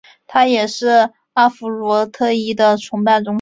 [0.25, 3.29] 它也是阿佛罗狄忒的崇拜中心。